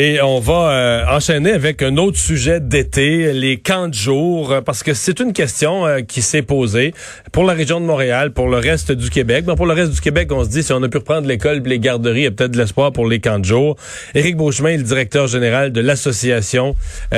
Et 0.00 0.22
on 0.22 0.38
va 0.38 0.70
euh, 0.70 1.16
enchaîner 1.16 1.50
avec 1.50 1.82
un 1.82 1.96
autre 1.96 2.18
sujet 2.18 2.60
d'été, 2.60 3.32
les 3.32 3.58
camps 3.58 3.88
de 3.88 3.94
jour, 3.94 4.52
euh, 4.52 4.60
parce 4.60 4.84
que 4.84 4.94
c'est 4.94 5.18
une 5.18 5.32
question 5.32 5.88
euh, 5.88 6.02
qui 6.02 6.22
s'est 6.22 6.42
posée 6.42 6.94
pour 7.32 7.42
la 7.42 7.52
région 7.52 7.80
de 7.80 7.84
Montréal, 7.84 8.32
pour 8.32 8.46
le 8.46 8.58
reste 8.58 8.92
du 8.92 9.10
Québec. 9.10 9.44
Bon, 9.44 9.56
pour 9.56 9.66
le 9.66 9.72
reste 9.72 9.90
du 9.90 10.00
Québec, 10.00 10.30
on 10.30 10.44
se 10.44 10.50
dit 10.50 10.62
si 10.62 10.72
on 10.72 10.80
a 10.84 10.88
pu 10.88 10.98
reprendre 10.98 11.26
l'école, 11.26 11.62
les 11.64 11.80
garderies, 11.80 12.20
il 12.20 12.22
y 12.22 12.26
a 12.28 12.30
peut-être 12.30 12.52
de 12.52 12.58
l'espoir 12.58 12.92
pour 12.92 13.08
les 13.08 13.18
camps 13.18 13.40
de 13.40 13.44
jour. 13.44 13.74
Éric 14.14 14.36
Beauchemin 14.36 14.76
le 14.76 14.84
directeur 14.84 15.26
général 15.26 15.72
de 15.72 15.80
l'association 15.80 16.76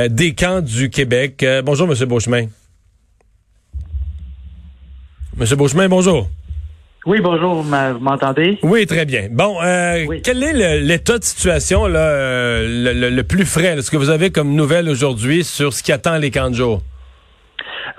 des 0.09 0.33
camps 0.33 0.62
du 0.62 0.89
Québec. 0.89 1.45
bonjour, 1.62 1.87
Monsieur 1.87 2.07
Beauchemin. 2.07 2.47
Monsieur 5.37 5.57
Beauchemin, 5.57 5.91
bonjour. 5.91 6.31
Oui, 7.07 7.19
bonjour, 7.23 7.62
vous 7.62 7.98
m'entendez? 8.01 8.59
Oui, 8.62 8.87
très 8.87 9.07
bien. 9.07 9.29
Bon, 9.30 9.57
euh, 9.62 10.05
quel 10.23 10.43
est 10.43 10.80
l'état 10.80 11.19
de 11.19 11.25
situation 11.25 11.87
là, 11.87 11.99
euh, 11.99 13.11
le, 13.11 13.23
plus 13.23 13.46
frais, 13.46 13.80
ce 13.80 13.91
que 13.91 13.96
vous 13.96 14.11
avez 14.11 14.30
comme 14.30 14.54
nouvelle 14.54 14.86
aujourd'hui 14.89 15.43
sur 15.43 15.73
ce 15.73 15.82
qui 15.82 15.93
attend 15.93 16.18
les 16.18 16.31
camps 16.31 16.50
de 16.50 16.57
jour? 16.57 16.82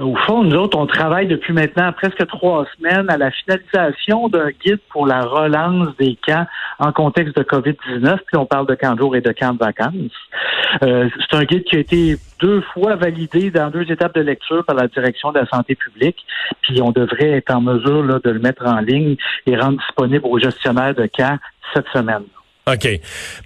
Au 0.02 0.16
fond, 0.16 0.44
nous 0.44 0.56
autres, 0.56 0.78
on 0.78 0.88
travaille 0.88 1.28
depuis 1.28 1.54
maintenant 1.54 1.92
presque 1.94 2.26
trois 2.26 2.66
semaines 2.76 3.08
à 3.10 3.18
la 3.18 3.30
finalisation 3.30 4.30
d'un 4.30 4.50
guide 4.50 4.80
pour 4.90 5.06
la 5.06 5.22
relance 5.22 5.96
des 5.98 6.18
camps 6.26 6.48
en 6.80 6.92
contexte 6.92 7.38
de 7.38 7.44
COVID-19, 7.44 8.18
puis 8.26 8.38
on 8.38 8.48
parle 8.48 8.66
de 8.66 8.74
camps 8.74 8.94
de 8.96 9.00
jour 9.00 9.16
et 9.16 9.22
de 9.22 9.32
camps 9.32 9.54
de 9.54 9.60
vacances. 9.60 9.94
Euh, 10.82 11.08
c'est 11.20 11.38
un 11.38 11.44
guide 11.44 11.64
qui 11.66 11.76
a 11.76 11.80
été 11.80 12.18
deux 12.40 12.62
fois 12.74 12.96
validé 12.96 13.52
dans 13.52 13.70
deux 13.70 13.92
étapes 13.92 14.16
de 14.16 14.22
lecture 14.22 14.66
par 14.66 14.76
la 14.76 14.88
direction 14.88 15.32
de 15.32 15.40
la 15.40 15.46
santé 15.46 15.76
publique, 15.76 16.26
puis 16.62 16.82
on 16.82 16.92
devrait 16.92 17.30
être 17.30 17.54
en 17.54 17.62
mesure 17.62 18.20
de 18.22 18.30
le 18.30 18.40
mettre 18.40 18.66
en 18.66 18.80
ligne 18.80 19.18
et 19.46 19.56
rendre 19.56 19.78
disponible 19.78 20.26
aux 20.26 20.40
gestionnaires 20.40 20.96
de 20.96 21.06
camps 21.06 21.38
cette 21.76 21.88
semaine. 21.94 22.24
OK. 22.68 22.88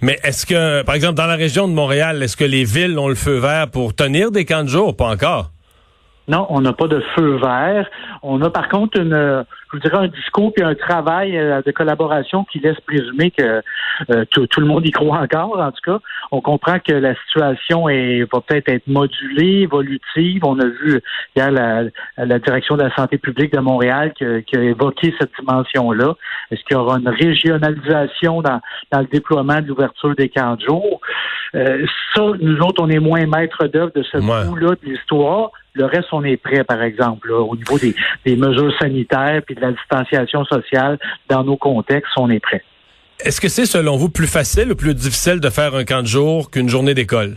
Mais 0.00 0.18
est-ce 0.24 0.46
que, 0.46 0.82
par 0.84 0.94
exemple, 0.94 1.14
dans 1.14 1.26
la 1.26 1.36
région 1.36 1.68
de 1.68 1.74
Montréal, 1.74 2.22
est-ce 2.22 2.36
que 2.36 2.44
les 2.44 2.64
villes 2.64 2.98
ont 2.98 3.08
le 3.08 3.14
feu 3.14 3.38
vert 3.38 3.70
pour 3.70 3.94
tenir 3.94 4.30
des 4.30 4.46
camps 4.46 4.62
de 4.62 4.68
jour? 4.68 4.96
Pas 4.96 5.08
encore? 5.08 5.50
Non, 6.28 6.46
on 6.50 6.60
n'a 6.60 6.72
pas 6.72 6.88
de 6.88 7.00
feu 7.14 7.36
vert. 7.36 7.88
On 8.22 8.42
a 8.42 8.50
par 8.50 8.68
contre 8.68 8.98
une, 9.00 9.44
je 9.72 9.76
vous 9.76 9.78
dirais 9.78 9.96
un 9.96 10.08
discours 10.08 10.52
et 10.56 10.62
un 10.62 10.74
travail 10.74 11.36
euh, 11.36 11.62
de 11.64 11.70
collaboration 11.70 12.44
qui 12.44 12.58
laisse 12.60 12.78
présumer 12.80 13.30
que 13.30 13.62
euh, 14.10 14.24
tout, 14.30 14.60
le 14.60 14.66
monde 14.66 14.86
y 14.86 14.90
croit 14.90 15.18
encore. 15.18 15.58
En 15.58 15.70
tout 15.72 15.82
cas, 15.84 15.98
on 16.30 16.40
comprend 16.40 16.78
que 16.78 16.92
la 16.92 17.14
situation 17.26 17.88
est, 17.88 18.22
va 18.32 18.40
peut-être 18.40 18.68
être 18.68 18.86
modulée, 18.86 19.62
évolutive. 19.62 20.44
On 20.44 20.58
a 20.58 20.66
vu 20.66 21.00
hier 21.34 21.50
la, 21.50 21.84
la 22.16 22.38
direction 22.38 22.76
de 22.76 22.82
la 22.82 22.94
santé 22.94 23.18
publique 23.18 23.52
de 23.52 23.60
Montréal 23.60 24.12
qui, 24.14 24.24
a 24.24 24.60
évoqué 24.60 25.14
cette 25.18 25.30
dimension-là. 25.38 26.14
Est-ce 26.50 26.62
qu'il 26.64 26.76
y 26.76 26.80
aura 26.80 26.98
une 26.98 27.08
régionalisation 27.08 28.42
dans, 28.42 28.60
dans 28.92 29.00
le 29.00 29.06
déploiement 29.06 29.60
de 29.60 29.66
l'ouverture 29.66 30.14
des 30.14 30.28
camps 30.28 30.56
de 30.56 30.62
jour? 30.62 31.00
Euh, 31.54 31.86
ça, 32.14 32.22
nous 32.40 32.58
autres, 32.60 32.82
on 32.82 32.88
est 32.88 32.98
moins 32.98 33.26
maîtres 33.26 33.66
d'œuvre 33.66 33.92
de 33.94 34.02
ce 34.02 34.18
bout-là 34.18 34.70
de 34.70 34.78
l'histoire. 34.84 35.50
Le 35.76 35.84
reste, 35.84 36.08
on 36.12 36.24
est 36.24 36.38
prêt, 36.38 36.64
par 36.64 36.82
exemple, 36.82 37.30
au 37.30 37.54
niveau 37.54 37.78
des, 37.78 38.36
mesures 38.36 38.72
sanitaires 38.78 39.42
puis 39.44 39.54
de 39.54 39.60
la 39.60 39.72
distanciation 39.72 40.44
sociale 40.46 40.98
dans 41.28 41.44
nos 41.44 41.56
contextes, 41.56 42.12
on 42.16 42.30
est 42.30 42.40
prêt. 42.40 42.62
Est-ce 43.20 43.40
que 43.40 43.48
c'est, 43.48 43.66
selon 43.66 43.96
vous, 43.96 44.08
plus 44.08 44.26
facile 44.26 44.72
ou 44.72 44.76
plus 44.76 44.94
difficile 44.94 45.38
de 45.38 45.50
faire 45.50 45.74
un 45.74 45.84
camp 45.84 46.00
de 46.00 46.06
jour 46.06 46.50
qu'une 46.50 46.68
journée 46.68 46.94
d'école? 46.94 47.36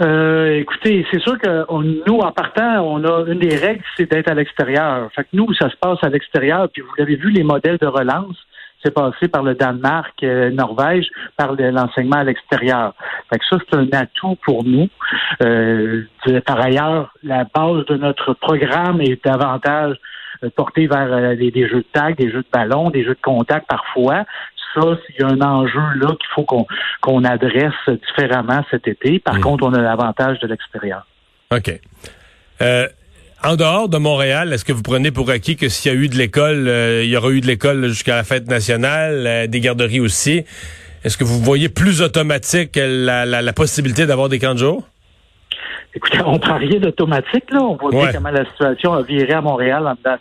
Euh, 0.00 0.58
écoutez, 0.58 1.06
c'est 1.10 1.20
sûr 1.20 1.38
que 1.38 1.66
nous, 2.06 2.18
en 2.18 2.32
partant, 2.32 2.82
on 2.82 3.04
a 3.04 3.24
une 3.26 3.40
des 3.40 3.56
règles, 3.56 3.82
c'est 3.96 4.10
d'être 4.10 4.30
à 4.30 4.34
l'extérieur. 4.34 5.10
Fait 5.14 5.22
que 5.22 5.28
nous, 5.32 5.52
ça 5.54 5.70
se 5.70 5.76
passe 5.76 5.98
à 6.02 6.08
l'extérieur, 6.08 6.68
puis 6.72 6.82
vous 6.82 6.92
l'avez 6.98 7.16
vu, 7.16 7.30
les 7.30 7.42
modèles 7.42 7.78
de 7.78 7.86
relance, 7.86 8.36
c'est 8.82 8.94
passé 8.94 9.28
par 9.28 9.42
le 9.42 9.54
Danemark, 9.54 10.14
euh, 10.22 10.50
Norvège, 10.50 11.06
par 11.36 11.54
l'enseignement 11.54 12.16
à 12.16 12.24
l'extérieur. 12.24 12.94
Fait 13.30 13.38
que 13.38 13.44
ça, 13.50 13.56
c'est 13.68 13.76
un 13.76 13.88
atout 13.92 14.36
pour 14.44 14.64
nous. 14.64 14.88
Euh, 15.42 16.04
par 16.46 16.60
ailleurs, 16.60 17.12
la 17.22 17.44
base 17.44 17.84
de 17.86 17.96
notre 17.96 18.34
programme 18.34 19.00
est 19.00 19.24
davantage 19.24 19.96
euh, 20.44 20.50
portée 20.54 20.86
vers 20.86 21.12
euh, 21.12 21.34
des, 21.34 21.68
jeux 21.68 21.78
de 21.78 21.86
tag, 21.92 22.16
des 22.16 22.30
jeux 22.30 22.42
de 22.42 22.48
ballon, 22.52 22.90
des 22.90 23.04
jeux 23.04 23.14
de 23.14 23.20
contact 23.20 23.66
parfois. 23.68 24.24
Ça, 24.74 24.82
il 25.08 25.20
y 25.20 25.24
a 25.24 25.28
un 25.28 25.40
enjeu 25.40 25.80
là 25.96 26.08
qu'il 26.08 26.28
faut 26.34 26.44
qu'on 26.44 26.66
qu'on 27.00 27.24
adresse 27.24 27.72
différemment 27.88 28.62
cet 28.70 28.86
été. 28.86 29.18
Par 29.18 29.36
mmh. 29.36 29.40
contre, 29.40 29.64
on 29.64 29.72
a 29.72 29.80
l'avantage 29.80 30.38
de 30.40 30.46
l'extérieur. 30.46 31.06
OK. 31.50 31.80
Euh, 32.60 32.86
en 33.44 33.56
dehors 33.56 33.88
de 33.88 33.98
Montréal, 33.98 34.52
est-ce 34.52 34.64
que 34.64 34.72
vous 34.72 34.82
prenez 34.82 35.10
pour 35.10 35.30
acquis 35.30 35.56
que 35.56 35.68
s'il 35.68 35.92
y 35.92 35.94
a 35.94 35.98
eu 35.98 36.08
de 36.08 36.16
l'école, 36.16 36.68
euh, 36.68 37.04
il 37.04 37.10
y 37.10 37.16
aura 37.16 37.30
eu 37.30 37.40
de 37.40 37.46
l'école 37.46 37.88
jusqu'à 37.88 38.16
la 38.16 38.24
fête 38.24 38.48
nationale, 38.48 39.26
euh, 39.26 39.46
des 39.46 39.60
garderies 39.60 40.00
aussi? 40.00 40.44
Est-ce 41.04 41.16
que 41.16 41.24
vous 41.24 41.40
voyez 41.40 41.68
plus 41.68 42.02
automatique 42.02 42.72
la, 42.74 43.24
la 43.24 43.52
possibilité 43.52 44.06
d'avoir 44.06 44.28
des 44.28 44.40
camps 44.40 44.54
de 44.54 44.58
jour? 44.58 44.82
Écoutez, 45.94 46.18
on 46.26 46.38
prend 46.38 46.58
rien 46.58 46.78
d'automatique, 46.78 47.50
là. 47.50 47.62
On 47.62 47.76
voit 47.76 47.90
bien 47.90 48.12
comment 48.12 48.30
la 48.30 48.44
situation 48.46 48.92
a 48.92 49.02
viré 49.02 49.32
à 49.32 49.40
Montréal 49.40 49.86
en 49.86 49.94
dedans 49.94 50.16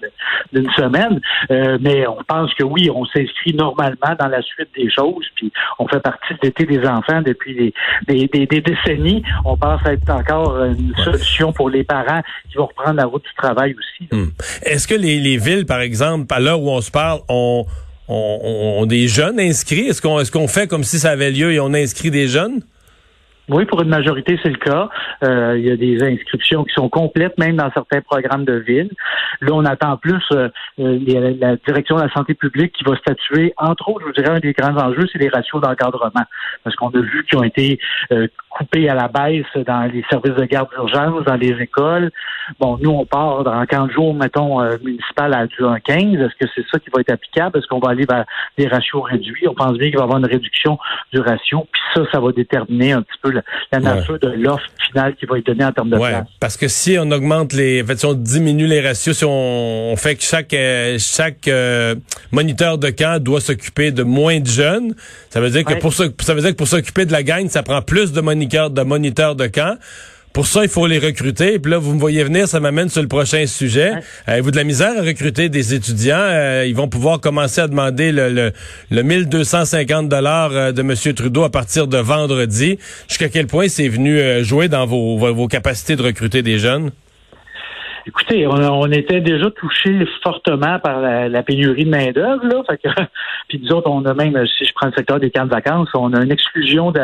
d'une 0.53 0.69
semaine. 0.72 1.19
Euh, 1.51 1.78
mais 1.81 2.07
on 2.07 2.23
pense 2.28 2.53
que 2.53 2.63
oui, 2.63 2.89
on 2.89 3.05
s'inscrit 3.05 3.53
normalement 3.53 4.16
dans 4.19 4.27
la 4.27 4.41
suite 4.41 4.69
des 4.75 4.89
choses. 4.89 5.25
Puis 5.35 5.51
on 5.79 5.88
fait 5.88 6.00
partie 6.00 6.33
de 6.33 6.39
l'été 6.44 6.66
des 6.66 6.85
enfants 6.88 7.22
depuis 7.22 7.73
des, 8.07 8.27
des, 8.27 8.61
décennies. 8.61 9.23
On 9.45 9.57
pense 9.57 9.81
être 9.85 10.09
encore 10.09 10.63
une 10.63 10.94
solution 11.03 11.51
pour 11.51 11.69
les 11.69 11.83
parents 11.83 12.22
qui 12.50 12.57
vont 12.57 12.67
reprendre 12.67 12.95
la 12.95 13.06
route 13.06 13.23
du 13.23 13.33
travail 13.38 13.75
aussi. 13.77 14.07
Hmm. 14.11 14.29
Est-ce 14.63 14.88
que 14.88 14.95
les, 14.95 15.19
les 15.19 15.38
villes, 15.38 15.66
par 15.66 15.81
exemple, 15.81 16.33
à 16.33 16.39
l'heure 16.39 16.61
où 16.61 16.69
on 16.69 16.81
se 16.81 16.91
parle, 16.91 17.19
ont, 17.29 17.66
ont, 18.07 18.85
des 18.85 19.07
jeunes 19.07 19.39
inscrits? 19.39 19.88
Est-ce 19.88 20.01
qu'on 20.01 20.19
est-ce 20.19 20.31
qu'on 20.31 20.47
fait 20.47 20.67
comme 20.67 20.83
si 20.83 21.00
ça 21.00 21.11
avait 21.11 21.31
lieu 21.31 21.51
et 21.51 21.59
on 21.59 21.73
inscrit 21.73 22.11
des 22.11 22.27
jeunes? 22.27 22.61
Oui, 23.49 23.65
pour 23.65 23.81
une 23.81 23.89
majorité, 23.89 24.37
c'est 24.43 24.49
le 24.49 24.57
cas. 24.57 24.89
Euh, 25.23 25.57
il 25.57 25.65
y 25.65 25.71
a 25.71 25.77
des 25.77 26.03
inscriptions 26.03 26.65
qui 26.65 26.73
sont 26.73 26.89
complètes, 26.89 27.37
même 27.37 27.55
dans 27.55 27.71
certains 27.71 28.01
programmes 28.01 28.43
de 28.43 28.55
ville. 28.55 28.91
Là, 29.39 29.51
on 29.53 29.63
attend 29.63 29.95
plus 29.95 30.23
euh, 30.33 30.49
euh 30.79 30.99
la 31.39 31.55
direction 31.55 31.95
de 31.95 32.01
la 32.01 32.09
santé 32.09 32.33
publique 32.33 32.73
qui 32.73 32.83
va 32.83 32.97
statuer. 32.97 33.53
Entre 33.57 33.87
autres, 33.87 34.01
je 34.01 34.05
vous 34.07 34.11
dirais, 34.11 34.35
un 34.35 34.39
des 34.39 34.51
grands 34.51 34.75
enjeux, 34.75 35.07
c'est 35.11 35.19
les 35.19 35.29
ratios 35.29 35.61
d'encadrement. 35.61 36.25
Parce 36.63 36.75
qu'on 36.75 36.89
a 36.89 36.99
vu 36.99 37.25
qu'ils 37.25 37.39
ont 37.39 37.43
été 37.43 37.79
euh, 38.11 38.27
coupés 38.49 38.89
à 38.89 38.95
la 38.95 39.07
baisse 39.07 39.45
dans 39.65 39.91
les 39.91 40.03
services 40.09 40.35
de 40.35 40.45
garde 40.45 40.69
d'urgence, 40.69 41.23
dans 41.25 41.35
les 41.35 41.55
écoles. 41.61 42.11
Bon, 42.59 42.77
nous, 42.81 42.89
on 42.89 43.05
part 43.05 43.43
dans 43.43 43.65
15 43.65 43.91
jours, 43.91 44.13
mettons, 44.13 44.61
euh, 44.61 44.77
municipal 44.83 45.33
à 45.33 45.45
du 45.47 45.55
1,15. 45.57 46.19
Est-ce 46.19 46.35
que 46.39 46.51
c'est 46.55 46.65
ça 46.71 46.79
qui 46.79 46.89
va 46.93 47.01
être 47.01 47.11
applicable? 47.11 47.57
Est-ce 47.57 47.67
qu'on 47.67 47.79
va 47.79 47.89
aller 47.89 48.05
vers 48.05 48.25
des 48.57 48.67
ratios 48.67 49.03
réduits? 49.03 49.47
On 49.47 49.53
pense 49.53 49.77
bien 49.77 49.89
qu'il 49.89 49.97
va 49.97 50.03
y 50.03 50.03
avoir 50.03 50.19
une 50.19 50.25
réduction 50.25 50.77
du 51.13 51.19
ratio. 51.19 51.67
Puis 51.71 51.81
ça, 51.93 52.01
ça 52.11 52.19
va 52.19 52.31
déterminer 52.31 52.93
un 52.93 53.01
petit 53.01 53.19
peu 53.21 53.31
la, 53.31 53.79
nature 53.79 54.17
de 54.19 54.29
l'offre 54.29 54.65
finale 54.87 55.15
qui 55.15 55.25
va 55.25 55.37
être 55.37 55.45
donnée 55.45 55.65
en 55.65 55.71
termes 55.71 55.89
de 55.89 55.97
ouais, 55.97 56.13
Parce 56.39 56.57
que 56.57 56.67
si 56.67 56.97
on 56.99 57.11
augmente 57.11 57.53
les, 57.53 57.83
en 57.83 57.85
fait, 57.85 57.99
si 57.99 58.05
on 58.05 58.13
diminue 58.13 58.67
les 58.67 58.81
ratios, 58.81 59.17
si 59.17 59.25
on, 59.25 59.95
fait 59.97 60.15
que 60.15 60.23
chaque 60.23 60.53
euh, 60.53 60.97
chaque 60.99 61.47
euh, 61.47 61.95
moniteur 62.31 62.77
de 62.77 62.89
camp 62.89 63.21
doit 63.21 63.41
s'occuper 63.41 63.91
de 63.91 64.03
moins 64.03 64.39
de 64.39 64.47
jeunes, 64.47 64.93
ça 65.29 65.41
veut 65.41 65.49
dire 65.49 65.65
que 65.65 65.73
pour 65.79 65.93
ça, 65.93 66.05
ça 66.21 66.33
veut 66.33 66.41
dire 66.41 66.51
que 66.51 66.55
pour 66.55 66.67
s'occuper 66.67 67.05
de 67.05 67.11
la 67.11 67.23
gang, 67.23 67.47
ça 67.49 67.63
prend 67.63 67.81
plus 67.81 68.13
de 68.13 68.21
moniteurs 68.21 68.46
de 68.47 68.81
moniteurs 68.81 69.35
de 69.35 69.47
camp. 69.47 69.77
Pour 70.33 70.45
ça, 70.45 70.61
il 70.61 70.69
faut 70.69 70.85
les 70.85 70.99
recruter. 70.99 71.57
Puis 71.57 71.71
là, 71.71 71.79
vous 71.79 71.95
me 71.95 71.99
voyez 71.99 72.23
venir, 72.23 72.47
ça 72.47 72.59
m'amène 72.59 72.89
sur 72.89 73.01
le 73.01 73.07
prochain 73.07 73.47
sujet. 73.47 73.93
Avez-vous 74.27 74.51
de 74.51 74.55
la 74.55 74.63
misère 74.65 74.93
à 74.95 75.01
recruter 75.01 75.49
des 75.49 75.73
étudiants? 75.73 76.15
Euh, 76.19 76.65
ils 76.67 76.75
vont 76.75 76.87
pouvoir 76.87 77.19
commencer 77.19 77.59
à 77.59 77.67
demander 77.67 78.11
le, 78.11 78.29
le, 78.29 78.51
le 78.91 79.01
1250 79.01 80.09
dollars 80.09 80.51
euh, 80.51 80.71
de 80.71 80.81
M. 80.81 80.93
Trudeau 81.15 81.43
à 81.43 81.49
partir 81.49 81.87
de 81.87 81.97
vendredi. 81.97 82.77
Jusqu'à 83.07 83.29
quel 83.29 83.47
point 83.47 83.67
c'est 83.67 83.87
venu 83.87 84.19
euh, 84.19 84.43
jouer 84.43 84.67
dans 84.67 84.85
vos, 84.85 85.17
vos 85.17 85.47
capacités 85.47 85.95
de 85.95 86.03
recruter 86.03 86.43
des 86.43 86.59
jeunes? 86.59 86.91
Écoutez, 88.07 88.47
on, 88.47 88.90
était 88.90 89.19
déjà 89.19 89.51
touché 89.51 90.07
fortement 90.23 90.79
par 90.79 91.01
la, 91.01 91.44
pénurie 91.44 91.84
de 91.84 91.90
main-d'œuvre, 91.90 92.45
là. 92.47 92.63
Fait 92.69 92.78
que, 92.78 92.88
puis 93.50 93.62
autres, 93.73 93.90
on 93.90 94.06
a 94.06 94.13
même, 94.13 94.47
si 94.47 94.66
je 94.66 94.72
prends 94.73 94.88
le 94.88 94.94
secteur 94.94 95.19
des 95.19 95.29
camps 95.29 95.44
de 95.44 95.50
vacances, 95.50 95.90
on 95.94 96.13
a 96.13 96.23
une 96.23 96.31
exclusion 96.31 96.91
du 96.91 97.00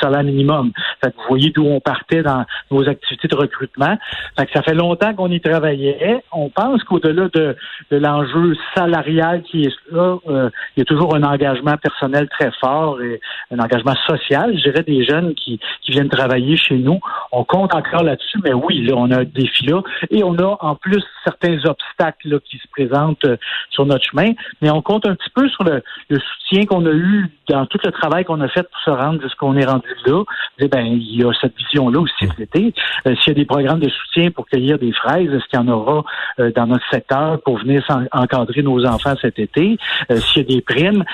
salaire 0.00 0.22
minimum. 0.22 0.72
Fait 1.02 1.12
que 1.12 1.16
vous 1.16 1.28
voyez 1.30 1.48
d'où 1.48 1.64
on 1.64 1.80
partait 1.80 2.22
dans 2.22 2.44
nos 2.70 2.86
activités 2.86 3.26
de 3.26 3.36
recrutement. 3.36 3.96
Fait 4.38 4.44
que 4.44 4.52
ça 4.52 4.62
fait 4.62 4.74
longtemps 4.74 5.14
qu'on 5.14 5.30
y 5.30 5.40
travaillait. 5.40 6.22
On 6.30 6.50
pense 6.50 6.84
qu'au-delà 6.84 7.28
de, 7.32 7.56
de 7.90 7.96
l'enjeu 7.96 8.54
salarial 8.74 9.42
qui 9.44 9.64
est 9.64 9.74
là, 9.90 10.18
euh, 10.28 10.50
il 10.76 10.80
y 10.80 10.82
a 10.82 10.84
toujours 10.84 11.14
un 11.14 11.22
engagement 11.22 11.76
personnel 11.78 12.28
très 12.28 12.50
fort 12.60 13.00
et 13.00 13.18
un 13.50 13.60
engagement 13.60 13.94
social, 14.06 14.54
je 14.58 14.70
dirais, 14.70 14.82
des 14.82 15.04
jeunes 15.04 15.34
qui, 15.34 15.58
qui 15.80 15.92
viennent 15.92 16.10
travailler 16.10 16.58
chez 16.58 16.76
nous. 16.76 17.00
On 17.32 17.44
compte 17.44 17.74
encore 17.74 18.02
là-dessus, 18.02 18.38
mais 18.44 18.52
oui, 18.52 18.82
là, 18.82 18.94
on 18.96 19.10
a 19.10 19.20
un 19.20 19.24
défi 19.24 19.66
là. 19.66 19.82
Et 20.10 20.22
on 20.22 20.33
on 20.34 20.42
a 20.42 20.56
en 20.60 20.74
plus 20.74 21.02
certains 21.24 21.58
obstacles 21.64 22.40
qui 22.40 22.58
se 22.58 22.68
présentent 22.70 23.24
euh, 23.24 23.36
sur 23.70 23.86
notre 23.86 24.04
chemin, 24.04 24.32
mais 24.60 24.70
on 24.70 24.82
compte 24.82 25.06
un 25.06 25.14
petit 25.14 25.30
peu 25.34 25.48
sur 25.48 25.64
le, 25.64 25.82
soutien 26.10 26.66
qu'on 26.66 26.84
a 26.86 26.92
eu 26.92 27.30
dans 27.48 27.66
tout 27.66 27.78
le 27.84 27.90
travail 27.90 28.24
qu'on 28.24 28.40
a 28.40 28.48
fait 28.48 28.62
pour 28.62 28.80
se 28.84 28.90
rendre 28.90 29.20
jusqu'on 29.22 29.56
est 29.56 29.64
rendu 29.64 29.88
là. 30.06 30.22
Eh 30.58 30.68
ben, 30.68 30.84
il 30.84 31.20
y 31.20 31.24
a 31.24 31.32
cette 31.40 31.56
vision-là 31.56 32.00
aussi 32.00 32.26
cet 32.28 32.40
été. 32.40 32.74
Euh, 33.06 33.14
s'il 33.16 33.32
y 33.32 33.36
a 33.36 33.38
des 33.40 33.44
programmes 33.44 33.80
de 33.80 33.88
soutien 33.88 34.30
pour 34.30 34.46
cueillir 34.46 34.78
des 34.78 34.92
fraises, 34.92 35.32
est-ce 35.32 35.44
qu'il 35.48 35.58
y 35.58 35.62
en 35.62 35.68
aura 35.68 36.04
euh, 36.38 36.52
dans 36.52 36.66
notre 36.66 36.88
secteur 36.90 37.40
pour 37.42 37.58
venir 37.58 37.84
encadrer 38.12 38.62
nos 38.62 38.84
enfants 38.86 39.14
cet 39.20 39.38
été? 39.38 39.78
S'il 40.10 40.42
y 40.42 40.44
a 40.44 40.56
des 40.56 40.60
primes, 40.60 41.04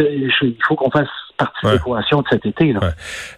il 0.00 0.56
faut 0.66 0.76
qu'on 0.76 0.90
fasse 0.90 1.08
partie 1.36 1.66
de 1.66 1.72
l'équation 1.72 2.22
de 2.22 2.26
cet 2.30 2.46
été. 2.46 2.72
Là. 2.72 2.80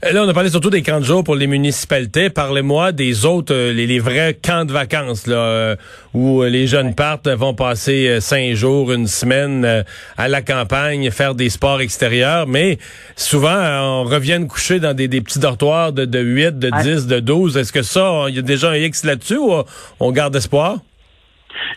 Euh, 0.04 0.12
là. 0.12 0.25
on 0.25 0.28
a 0.28 0.34
parlé 0.34 0.50
surtout 0.50 0.70
des 0.70 0.82
camps 0.82 1.00
de 1.00 1.04
jour 1.04 1.25
pour 1.25 1.34
les 1.34 1.46
municipalités. 1.46 2.31
Parlez-moi 2.31 2.93
des 2.93 3.25
autres, 3.25 3.54
euh, 3.54 3.72
les, 3.72 3.98
vrais 3.98 4.34
camps 4.34 4.64
de 4.64 4.72
vacances, 4.72 5.26
là, 5.26 5.37
euh, 5.37 5.76
où 6.14 6.43
les 6.43 6.66
jeunes 6.66 6.94
partent, 6.94 7.28
vont 7.28 7.54
passer 7.54 8.20
cinq 8.20 8.54
jours, 8.54 8.93
une 8.93 9.06
semaine 9.06 9.84
à 10.16 10.28
la 10.28 10.43
campagne, 10.43 11.10
faire 11.10 11.34
des 11.34 11.50
sports 11.50 11.81
extérieurs. 11.81 12.46
Mais 12.46 12.78
souvent, 13.16 13.58
on 13.82 14.04
revient 14.04 14.46
coucher 14.49 14.81
dans 14.81 14.94
des, 14.94 15.08
petits 15.08 15.38
dortoirs 15.38 15.92
de, 15.92 16.04
de 16.04 16.19
8, 16.19 16.58
de 16.58 16.70
10, 16.82 17.06
de 17.06 17.20
12. 17.20 17.56
Est-ce 17.56 17.72
que 17.72 17.82
ça, 17.82 18.26
il 18.28 18.37
y 18.37 18.38
a 18.38 18.42
déjà 18.42 18.70
un 18.70 18.76
X 18.76 19.04
là-dessus 19.04 19.37
ou 19.37 19.52
on 20.00 20.12
garde 20.12 20.34
espoir? 20.37 20.78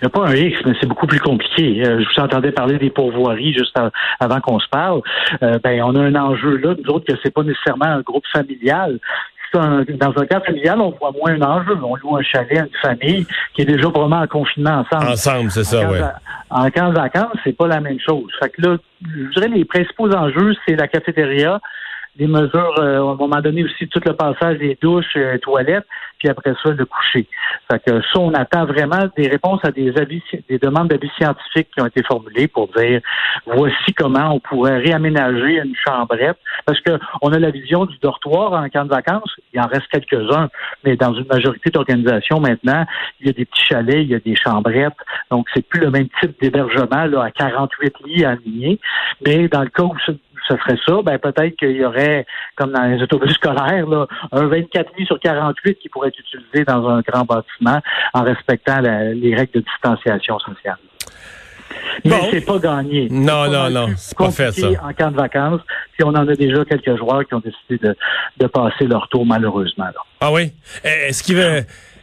Il 0.02 0.06
n'y 0.06 0.08
a 0.08 0.10
pas 0.10 0.28
un 0.28 0.36
X, 0.36 0.58
mais 0.66 0.74
c'est 0.80 0.88
beaucoup 0.88 1.08
plus 1.08 1.20
compliqué. 1.20 1.84
Euh, 1.86 2.02
je 2.02 2.06
vous 2.08 2.24
entendais 2.24 2.52
parler 2.52 2.78
des 2.78 2.90
pourvoiries 2.90 3.54
juste 3.54 3.78
avant 4.20 4.40
qu'on 4.42 4.60
se 4.60 4.68
parle. 4.70 5.02
Euh, 5.44 5.60
ben, 5.64 5.82
on 5.84 5.96
a 5.96 6.02
un 6.02 6.16
enjeu 6.16 6.58
là, 6.58 6.76
nous 6.82 6.94
autres, 6.94 7.06
que 7.06 7.20
c'est 7.24 7.34
pas 7.34 7.44
nécessairement 7.44 7.86
un 7.86 8.02
groupe 8.02 8.26
familial. 8.32 9.00
Un, 9.56 9.84
dans 9.96 10.14
un 10.16 10.26
cas 10.28 10.42
familial, 10.42 10.80
on 10.80 10.92
voit 10.92 11.12
moins 11.12 11.32
un 11.32 11.42
enjeu. 11.42 11.76
On 11.82 11.96
loue 11.96 12.18
un 12.18 12.22
chalet 12.22 12.60
à 12.60 12.66
une 12.66 12.70
famille 12.82 13.26
qui 13.56 13.64
est 13.64 13.66
déjà 13.66 13.88
vraiment 13.88 14.20
en 14.20 14.28
confinement 14.28 14.86
ensemble. 14.86 15.12
Ensemble, 15.12 15.50
c'est 15.50 15.64
ça, 15.64 15.90
oui. 15.90 15.98
En 16.52 16.70
camp 16.70 16.90
de 16.90 16.96
vacances, 16.96 17.36
c'est 17.44 17.58
pas 17.58 17.68
la 17.68 17.80
même 17.80 18.00
chose. 18.00 18.32
Fait 18.40 18.50
que 18.50 18.62
là, 18.62 18.78
je 19.02 19.30
dirais 19.34 19.48
les 19.48 19.66
principaux 19.66 20.12
enjeux, 20.14 20.54
c'est 20.68 20.76
la 20.76 20.88
cafétéria, 20.88 21.60
des 22.16 22.28
mesures, 22.28 22.76
euh, 22.80 22.98
à 22.98 23.12
un 23.12 23.16
moment 23.16 23.42
donné 23.42 23.64
aussi, 23.64 23.88
tout 23.88 24.02
le 24.06 24.14
passage 24.14 24.60
des 24.60 24.78
douches, 24.82 25.16
euh, 25.16 25.38
toilettes, 25.40 25.88
puis 26.20 26.30
après 26.30 26.54
ça, 26.62 26.72
le 26.72 26.86
coucher. 26.86 27.28
Fait 27.72 27.80
que 27.80 28.02
ça, 28.02 28.20
on 28.20 28.34
attend 28.34 28.66
vraiment 28.66 29.10
des 29.18 29.28
réponses 29.28 29.62
à 29.64 29.72
des 29.72 29.98
avis, 29.98 30.22
des 30.50 30.60
demandes 30.60 30.90
d'avis 30.90 31.10
scientifiques 31.18 31.70
qui 31.74 31.82
ont 31.82 31.86
été 31.86 32.04
formulées 32.04 32.48
pour 32.48 32.68
dire 32.70 33.02
voici 33.46 33.94
comment 33.98 34.34
on 34.34 34.40
pourrait 34.40 34.78
réaménager 34.78 35.62
une 35.64 35.76
chambrette. 35.76 36.38
Parce 36.66 36.80
que 36.82 37.00
on 37.22 37.32
a 37.32 37.40
la 37.40 37.52
vision 37.52 37.86
du 37.86 37.98
dortoir 38.00 38.54
en 38.54 38.68
camp 38.70 38.86
de 38.86 38.90
vacances, 38.90 39.34
il 39.54 39.60
en 39.60 39.68
reste 39.68 39.88
quelques-uns, 39.92 40.50
mais 40.84 40.96
dans 40.96 41.14
une 41.14 41.28
majorité 41.28 41.70
d'organisations 41.70 42.40
maintenant, 42.40 42.86
il 43.20 43.28
y 43.28 43.30
a 43.30 43.34
des 43.34 43.46
petits 43.46 43.66
chalets, 43.66 44.04
il 44.04 44.10
y 44.10 44.16
a 44.16 44.20
des 44.20 44.36
chambrettes, 44.36 44.94
donc 45.32 45.48
c'est 45.54 45.68
plus 45.68 45.80
le 45.80 45.92
même 45.92 46.08
type 46.22 46.40
d'hébergement 46.42 47.06
là 47.06 47.24
à 47.24 47.32
48 47.32 47.94
lits 48.06 48.26
alignés. 48.26 48.80
Mais 49.26 49.48
dans 49.48 49.62
le 49.62 49.70
cas 49.70 49.84
où 49.84 49.96
ce 50.06 50.12
serait 50.58 50.78
ça, 50.86 51.02
ben 51.04 51.18
peut-être 51.18 51.56
qu'il 51.58 51.72
y 51.72 51.86
aurait, 51.86 52.26
comme 52.56 52.72
dans 52.72 52.84
les 52.84 53.02
autobus 53.02 53.32
scolaires, 53.34 53.88
là, 53.88 54.08
un 54.32 54.48
24 54.48 54.92
lits 54.98 55.06
sur 55.06 55.20
48 55.20 55.76
qui 55.76 55.90
pourrait 55.90 56.09
être 56.10 56.20
utilisé 56.20 56.66
dans 56.66 56.88
un 56.88 57.02
grand 57.02 57.24
bâtiment 57.24 57.80
en 58.14 58.24
respectant 58.24 58.80
les 58.82 59.36
règles 59.36 59.54
de 59.54 59.62
distanciation 59.62 60.38
sociale. 60.40 60.78
Mais 62.06 62.30
c'est 62.32 62.42
pas 62.42 62.60
gagné. 62.60 63.08
Non, 63.10 63.50
non, 63.50 63.70
non, 63.70 63.88
c'est 63.98 64.18
pas 64.18 64.32
fait 64.32 64.52
ça. 64.52 64.68
En 64.84 64.94
camp 64.94 65.12
de 65.12 65.16
vacances, 65.18 65.62
puis 65.94 66.04
on 66.04 66.10
en 66.10 66.28
a 66.28 66.36
déjà 66.36 66.66
quelques 66.66 66.98
joueurs 66.98 67.26
qui 67.28 67.34
ont 67.34 67.42
décidé 67.42 67.88
de, 67.88 67.96
de 68.38 68.48
passer 68.48 68.86
leur 68.86 69.08
tour 69.10 69.26
malheureusement. 69.26 69.86
Là. 69.86 70.02
Ah 70.22 70.32
oui? 70.32 70.52
Est-ce 70.84 71.24
qu'il 71.24 71.38
va 71.38 71.62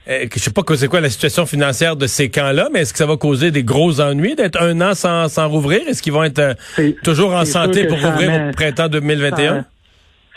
euh, 0.09 0.27
je 0.33 0.39
sais 0.39 0.53
pas 0.53 0.63
c'est 0.77 0.87
quoi 0.87 1.01
la 1.01 1.11
situation 1.11 1.47
financière 1.47 1.97
de 1.97 2.07
ces 2.07 2.31
camps-là, 2.31 2.69
mais 2.73 2.81
est-ce 2.81 2.93
que 2.93 2.99
ça 2.99 3.07
va 3.07 3.17
causer 3.17 3.51
des 3.51 3.65
gros 3.65 4.01
ennuis 4.01 4.37
d'être 4.37 4.63
un 4.63 4.81
an 4.81 4.95
sans, 4.95 5.29
sans 5.29 5.49
rouvrir? 5.49 5.81
Est-ce 5.89 6.01
qu'ils 6.01 6.13
vont 6.13 6.23
être 6.23 6.39
euh, 6.39 6.93
toujours 7.03 7.35
en 7.35 7.45
santé 7.45 7.87
pour 7.87 8.01
rouvrir 8.01 8.49
au 8.49 8.53
printemps 8.53 8.89
2021? 8.89 9.65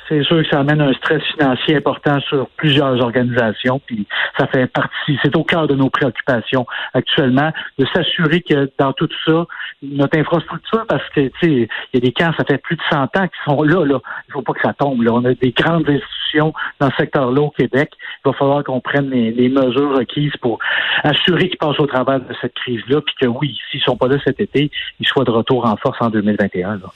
C'est 0.09 0.23
sûr 0.23 0.41
que 0.43 0.49
ça 0.49 0.59
amène 0.59 0.81
un 0.81 0.93
stress 0.93 1.21
financier 1.33 1.77
important 1.77 2.19
sur 2.21 2.49
plusieurs 2.57 2.99
organisations, 3.01 3.79
puis 3.85 4.07
ça 4.37 4.47
fait 4.47 4.67
partie, 4.67 5.17
c'est 5.23 5.35
au 5.35 5.43
cœur 5.43 5.67
de 5.67 5.75
nos 5.75 5.89
préoccupations 5.89 6.65
actuellement, 6.93 7.51
de 7.77 7.85
s'assurer 7.93 8.41
que 8.41 8.69
dans 8.79 8.91
tout 8.93 9.09
ça, 9.25 9.45
notre 9.83 10.17
infrastructure, 10.17 10.85
parce 10.87 11.07
que 11.15 11.21
tu 11.21 11.31
sais, 11.41 11.69
il 11.93 11.93
y 11.93 11.97
a 11.97 11.99
des 11.99 12.11
camps, 12.11 12.31
ça 12.37 12.43
fait 12.43 12.57
plus 12.57 12.75
de 12.75 12.81
100 12.91 13.03
ans 13.03 13.27
qui 13.27 13.43
sont 13.45 13.61
là, 13.63 13.85
là. 13.85 13.99
Il 14.27 14.33
faut 14.33 14.41
pas 14.41 14.53
que 14.53 14.61
ça 14.61 14.73
tombe. 14.73 15.01
Là. 15.03 15.13
On 15.13 15.23
a 15.25 15.33
des 15.33 15.51
grandes 15.51 15.87
institutions 15.89 16.53
dans 16.79 16.89
ce 16.89 16.97
secteur-là 16.97 17.41
au 17.41 17.51
Québec. 17.51 17.91
Il 18.25 18.29
va 18.29 18.33
falloir 18.33 18.63
qu'on 18.63 18.81
prenne 18.81 19.09
les, 19.09 19.49
mesures 19.49 19.97
requises 19.97 20.35
pour 20.41 20.59
assurer 21.03 21.49
qu'ils 21.49 21.57
passent 21.57 21.79
au 21.79 21.87
travers 21.87 22.19
de 22.19 22.35
cette 22.41 22.53
crise-là, 22.55 23.01
puis 23.01 23.15
que 23.21 23.27
oui, 23.27 23.57
s'ils 23.71 23.81
sont 23.81 23.97
pas 23.97 24.07
là 24.07 24.17
cet 24.23 24.39
été, 24.39 24.69
ils 24.99 25.07
soient 25.07 25.23
de 25.23 25.31
retour 25.31 25.65
en 25.65 25.75
force 25.77 25.97
en 26.01 26.09
2021. 26.09 26.77
Là. 26.77 26.91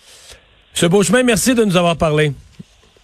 M. 0.81 0.89
Beauchemin, 0.89 1.23
merci 1.23 1.53
de 1.53 1.63
nous 1.63 1.77
avoir 1.77 1.97
parlé. 1.97 2.31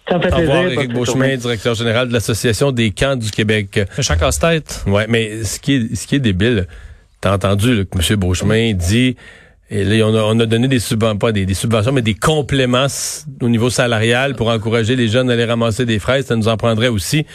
Ça 0.09 0.17
me 0.17 0.21
fait 0.21 0.29
plaisir. 0.29 0.55
Éric 0.55 0.93
Beauchemin, 0.93 1.37
directeur 1.37 1.75
général 1.75 2.07
de 2.07 2.13
l'Association 2.13 2.71
des 2.71 2.91
camps 2.91 3.15
du 3.15 3.31
Québec. 3.31 3.79
Chaque 3.99 4.19
casse-tête. 4.19 4.83
Ouais, 4.87 5.05
mais 5.07 5.43
ce 5.43 5.59
qui 5.59 5.75
est, 5.75 5.95
ce 5.95 6.07
qui 6.07 6.15
est 6.15 6.19
débile, 6.19 6.67
t'as 7.21 7.33
entendu 7.33 7.75
là, 7.75 7.83
que 7.85 7.97
M. 7.97 8.19
Beauchemin 8.19 8.73
dit, 8.73 9.15
et 9.71 9.83
là, 9.83 10.03
on 10.07 10.15
a, 10.15 10.21
on 10.23 10.39
a 10.39 10.45
donné 10.47 10.67
des 10.67 10.79
subventions, 10.79 11.17
pas 11.17 11.31
des, 11.31 11.53
subventions, 11.53 11.91
mais 11.91 12.01
des 12.01 12.15
compléments 12.15 12.87
au 13.41 13.49
niveau 13.49 13.69
salarial 13.69 14.35
pour 14.35 14.47
encourager 14.47 14.95
les 14.95 15.07
jeunes 15.07 15.29
à 15.29 15.33
aller 15.33 15.45
ramasser 15.45 15.85
des 15.85 15.99
fraises. 15.99 16.25
Ça 16.25 16.35
nous 16.35 16.47
en 16.47 16.57
prendrait 16.57 16.87
aussi. 16.87 17.25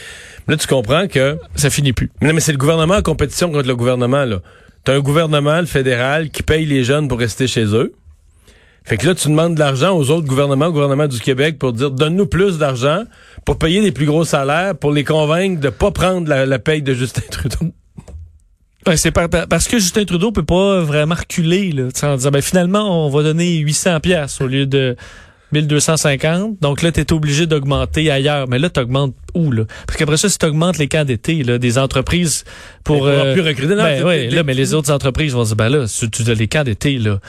Mais 0.48 0.54
là, 0.54 0.56
tu 0.58 0.66
comprends 0.66 1.06
que... 1.06 1.38
Ça 1.54 1.70
finit 1.70 1.92
plus. 1.92 2.10
Non, 2.22 2.32
mais 2.32 2.40
c'est 2.40 2.52
le 2.52 2.58
gouvernement 2.58 2.94
en 2.94 3.02
compétition 3.02 3.50
contre 3.52 3.68
le 3.68 3.76
gouvernement, 3.76 4.24
là. 4.24 4.38
T'as 4.82 4.94
un 4.94 5.00
gouvernement, 5.00 5.60
le 5.60 5.66
fédéral, 5.66 6.28
qui 6.28 6.42
paye 6.42 6.66
les 6.66 6.84
jeunes 6.84 7.08
pour 7.08 7.18
rester 7.18 7.46
chez 7.46 7.64
eux. 7.64 7.94
Fait 8.84 8.98
que 8.98 9.06
là, 9.06 9.14
tu 9.14 9.28
demandes 9.28 9.54
de 9.54 9.60
l'argent 9.60 9.96
aux 9.96 10.10
autres 10.10 10.26
gouvernements, 10.26 10.66
au 10.66 10.72
gouvernement 10.72 11.08
du 11.08 11.18
Québec, 11.18 11.58
pour 11.58 11.72
dire 11.72 11.90
donne-nous 11.90 12.26
plus 12.26 12.58
d'argent 12.58 13.04
pour 13.46 13.58
payer 13.58 13.80
les 13.80 13.92
plus 13.92 14.04
gros 14.04 14.24
salaires, 14.24 14.76
pour 14.76 14.92
les 14.92 15.04
convaincre 15.04 15.60
de 15.60 15.70
pas 15.70 15.90
prendre 15.90 16.28
la, 16.28 16.58
paye 16.58 16.82
de 16.82 16.92
Justin 16.92 17.22
Trudeau. 17.30 17.72
c'est 18.94 19.10
parce 19.10 19.68
que 19.68 19.78
Justin 19.78 20.04
Trudeau 20.04 20.32
peut 20.32 20.44
pas 20.44 20.80
vraiment 20.80 21.14
reculer 21.14 21.72
là, 21.72 21.84
en 22.02 22.16
disant 22.16 22.30
ben 22.30 22.42
finalement 22.42 23.06
on 23.06 23.08
va 23.08 23.22
donner 23.22 23.56
800 23.56 24.00
pièces 24.00 24.40
au 24.42 24.46
lieu 24.46 24.66
de 24.66 24.96
1250. 25.52 26.60
Donc 26.60 26.82
là, 26.82 26.92
tu 26.92 27.00
es 27.00 27.12
obligé 27.12 27.46
d'augmenter 27.46 28.10
ailleurs. 28.10 28.48
Mais 28.48 28.58
là, 28.58 28.68
tu 28.68 28.80
augmentes 28.80 29.14
où, 29.34 29.50
là? 29.50 29.64
Parce 29.86 29.98
qu'après 29.98 30.16
ça, 30.16 30.28
si 30.28 30.36
tu 30.36 30.46
augmentes 30.46 30.78
les 30.78 30.88
camps 30.88 31.04
d'été, 31.04 31.42
là, 31.42 31.58
des 31.58 31.78
entreprises 31.78 32.44
pour... 32.82 33.06
Euh, 33.06 33.32
plus 33.32 33.42
recruter. 33.42 33.76
ben, 33.76 34.04
ouais, 34.04 34.30
là, 34.30 34.42
mais 34.42 34.54
les 34.54 34.74
autres 34.74 34.92
entreprises 34.92 35.32
vont 35.32 35.44
dire, 35.44 35.56
ben 35.56 35.68
là, 35.68 35.86
tu, 35.86 36.10
tu 36.10 36.30
as 36.30 36.34
les 36.34 36.48
camps 36.48 36.64
d'été, 36.64 36.98
là. 36.98 37.20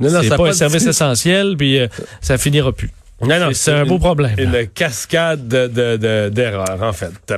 Non, 0.00 0.10
non, 0.10 0.20
c'est 0.22 0.36
pas, 0.36 0.48
un 0.48 0.52
service 0.52 0.86
essentiel, 0.86 1.56
puis 1.56 1.78
euh, 1.78 1.88
ça 2.20 2.38
finira 2.38 2.72
plus. 2.72 2.90
Non, 3.20 3.40
non, 3.40 3.48
c'est 3.52 3.72
un 3.72 3.84
beau 3.84 3.98
problème. 3.98 4.34
Une 4.38 4.68
cascade 4.68 5.48
d'erreurs, 5.48 5.98
de, 5.98 6.78
de, 6.78 6.84
en 6.84 6.92
fait. 6.92 7.34